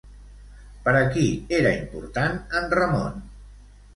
Per 0.85 0.93
a 1.01 1.03
qui 1.17 1.25
era 1.57 1.75
important 1.81 2.39
en 2.61 2.67
Ramon? 2.79 3.23